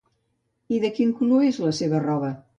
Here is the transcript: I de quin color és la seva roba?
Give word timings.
I 0.77 0.79
de 0.85 0.91
quin 0.95 1.13
color 1.21 1.47
és 1.51 1.61
la 1.69 1.77
seva 1.83 2.03
roba? 2.09 2.35